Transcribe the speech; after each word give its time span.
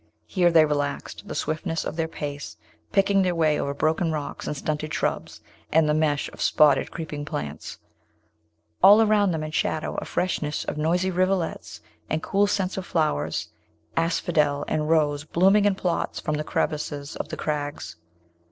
Here 0.25 0.49
they 0.49 0.65
relaxed 0.65 1.27
the 1.27 1.35
swiftness 1.35 1.85
of 1.85 1.95
their 1.95 2.07
pace, 2.07 2.57
picking 2.91 3.21
their 3.21 3.35
way 3.35 3.59
over 3.61 3.71
broken 3.71 4.11
rocks 4.11 4.47
and 4.47 4.57
stunted 4.57 4.91
shrubs, 4.91 5.41
and 5.71 5.87
the 5.87 5.93
mesh 5.93 6.27
of 6.29 6.41
spotted 6.41 6.89
creeping 6.89 7.23
plants; 7.23 7.77
all 8.81 9.03
around 9.03 9.29
them 9.29 9.43
in 9.43 9.51
shadow 9.51 9.93
a 9.97 10.05
freshness 10.05 10.63
of 10.65 10.75
noisy 10.75 11.11
rivulets 11.11 11.81
and 12.09 12.23
cool 12.23 12.47
scents 12.47 12.77
of 12.77 12.85
flowers, 12.87 13.49
asphodel 13.95 14.65
and 14.67 14.89
rose 14.89 15.23
blooming 15.23 15.65
in 15.65 15.75
plots 15.75 16.19
from 16.19 16.33
the 16.33 16.43
crevices 16.43 17.15
of 17.15 17.27
the 17.29 17.37
crags. 17.37 17.97